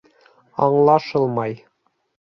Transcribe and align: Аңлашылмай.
Аңлашылмай. 0.67 1.57